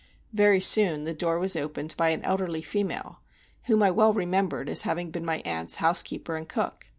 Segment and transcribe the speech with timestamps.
[0.33, 3.19] Very soon the door was opened by an elderly female,
[3.65, 6.87] whom I well remembered as having been my aunt's housekeeper and cook.